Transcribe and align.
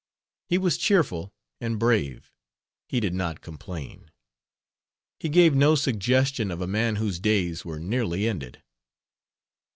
He 0.47 0.57
was 0.57 0.79
cheerful 0.79 1.31
and 1.59 1.77
brave. 1.77 2.33
He 2.87 2.99
did 2.99 3.13
not 3.13 3.41
complain. 3.41 4.09
He 5.19 5.29
gave 5.29 5.53
no 5.53 5.75
suggestion 5.75 6.49
of 6.49 6.59
a 6.59 6.65
man 6.65 6.95
whose 6.95 7.19
days 7.19 7.63
were 7.63 7.79
nearly 7.79 8.27
ended. 8.27 8.63